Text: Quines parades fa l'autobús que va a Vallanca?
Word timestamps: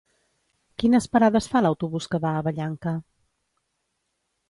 Quines 0.83 1.07
parades 1.17 1.49
fa 1.53 1.63
l'autobús 1.67 2.09
que 2.15 2.23
va 2.27 2.35
a 2.39 2.43
Vallanca? 2.51 2.97